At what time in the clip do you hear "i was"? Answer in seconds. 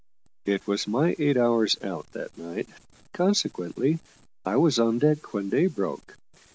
4.43-4.79